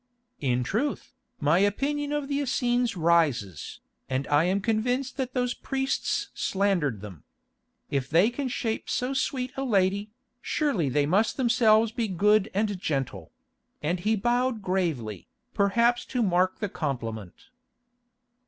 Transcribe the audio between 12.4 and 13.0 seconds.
and